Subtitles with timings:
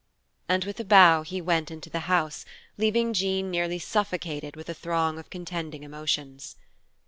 [0.49, 2.43] And with a bow he went into the house,
[2.75, 6.55] leaving Jean nearly suffocated with a throng of contending emotions.